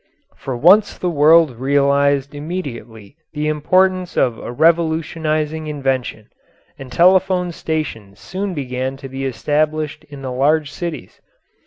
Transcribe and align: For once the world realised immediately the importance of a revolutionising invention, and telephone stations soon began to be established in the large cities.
For 0.35 0.57
once 0.57 0.97
the 0.97 1.11
world 1.11 1.57
realised 1.59 2.33
immediately 2.33 3.17
the 3.33 3.47
importance 3.47 4.17
of 4.17 4.39
a 4.39 4.51
revolutionising 4.51 5.67
invention, 5.67 6.29
and 6.79 6.91
telephone 6.91 7.51
stations 7.51 8.19
soon 8.19 8.55
began 8.55 8.97
to 8.97 9.07
be 9.07 9.25
established 9.27 10.03
in 10.05 10.23
the 10.23 10.31
large 10.31 10.71
cities. 10.71 11.21